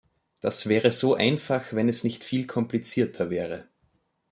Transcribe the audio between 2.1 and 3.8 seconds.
viel komplizierter wäre.